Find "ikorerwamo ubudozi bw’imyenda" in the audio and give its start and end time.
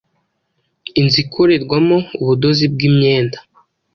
1.25-3.37